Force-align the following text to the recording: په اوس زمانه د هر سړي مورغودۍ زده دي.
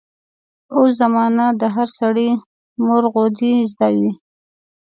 په 0.67 0.73
اوس 0.79 0.91
زمانه 1.01 1.45
د 1.61 1.63
هر 1.75 1.87
سړي 1.99 2.29
مورغودۍ 2.85 3.53
زده 3.71 3.89
دي. 3.97 4.09